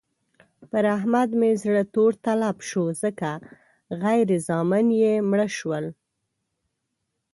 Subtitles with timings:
[0.69, 3.29] پر احمد مې زړه تور تلب شو ځکه
[4.01, 5.85] غبر زامن يې مړه شول.